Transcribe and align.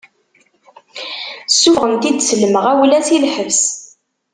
Ssufɣen-t-id 1.49 2.19
s 2.27 2.29
lemɣawla 2.41 2.99
si 3.07 3.17
lḥebs. 3.23 3.61